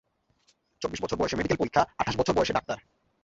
চব্বিশ 0.81 0.99
বছর 1.01 1.17
বয়সে 1.17 1.37
মেডিকেল 1.37 1.57
পরীক্ষা, 1.57 1.81
আঠাশ 1.97 2.15
বছর 2.17 2.33
বয়সে 2.33 2.53
ডাক্তার। 2.53 2.77